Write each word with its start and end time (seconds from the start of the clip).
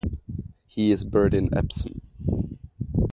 He 0.65 0.91
is 0.91 1.05
buried 1.05 1.35
in 1.35 1.55
Epsom. 1.55 2.01